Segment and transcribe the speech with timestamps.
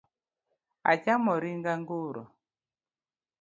[0.91, 2.21] Achamo ring' anguro